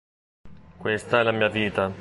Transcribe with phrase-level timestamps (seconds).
[0.79, 1.87] Questa è la mia vita.